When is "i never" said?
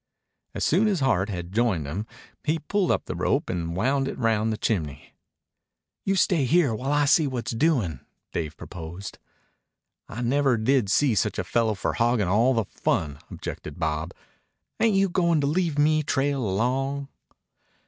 10.09-10.57